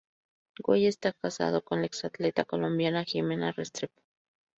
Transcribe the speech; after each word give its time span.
Weil 0.65 0.87
está 0.87 1.13
casado 1.13 1.63
con 1.63 1.81
la 1.81 1.85
exatleta 1.85 2.43
colombiana 2.43 3.05
Ximena 3.05 3.51
Restrepo. 3.51 4.01